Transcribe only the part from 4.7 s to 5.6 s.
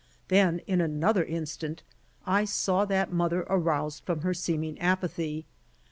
apathy.